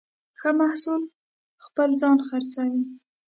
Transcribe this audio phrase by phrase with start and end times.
[0.39, 1.01] ښه محصول
[1.63, 2.83] خپله ځان خرڅوي.